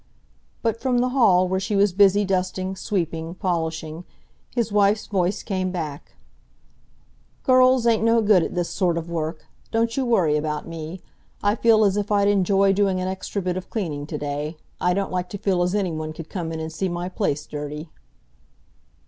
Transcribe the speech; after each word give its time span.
But 0.63 0.81
from 0.81 0.97
the 0.97 1.09
hall 1.09 1.47
where 1.47 1.59
she 1.59 1.75
was 1.75 1.93
busy 1.93 2.25
dusting, 2.25 2.75
sweeping, 2.75 3.35
polishing, 3.35 4.03
his 4.55 4.71
wife's 4.71 5.05
voice 5.05 5.43
came 5.43 5.69
back: 5.69 6.13
"Girls 7.43 7.85
ain't 7.85 8.01
no 8.01 8.19
good 8.23 8.41
at 8.41 8.55
this 8.55 8.69
sort 8.71 8.97
of 8.97 9.11
work. 9.11 9.45
Don't 9.69 9.95
you 9.95 10.03
worry 10.03 10.37
about 10.37 10.67
me. 10.67 11.03
I 11.43 11.53
feel 11.53 11.85
as 11.85 11.97
if 11.97 12.11
I'd 12.11 12.27
enjoy 12.29 12.73
doing 12.73 12.99
an 12.99 13.07
extra 13.07 13.43
bit 13.43 13.57
of 13.57 13.69
cleaning 13.69 14.07
to 14.07 14.17
day. 14.17 14.57
I 14.79 14.95
don't 14.95 15.11
like 15.11 15.29
to 15.29 15.37
feel 15.37 15.61
as 15.61 15.75
anyone 15.75 16.13
could 16.13 16.29
come 16.29 16.51
in 16.51 16.59
and 16.59 16.73
see 16.73 16.89
my 16.89 17.07
place 17.07 17.45
dirty." 17.45 17.91